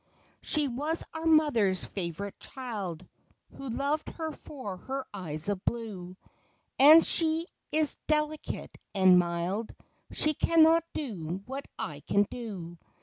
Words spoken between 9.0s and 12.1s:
mild— She cannot do what I